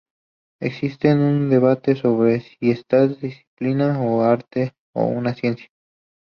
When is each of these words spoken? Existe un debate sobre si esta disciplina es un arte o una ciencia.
Existe 0.59 1.13
un 1.13 1.51
debate 1.51 1.95
sobre 1.95 2.39
si 2.39 2.71
esta 2.71 3.05
disciplina 3.07 3.91
es 3.91 3.97
un 3.99 4.23
arte 4.23 4.73
o 4.95 5.05
una 5.05 5.35
ciencia. 5.35 5.69